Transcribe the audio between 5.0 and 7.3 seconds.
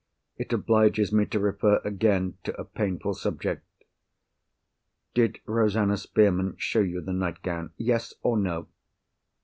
Did Rosanna Spearman show you the